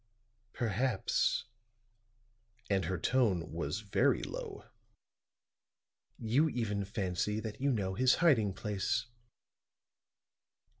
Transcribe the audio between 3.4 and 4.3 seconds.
was very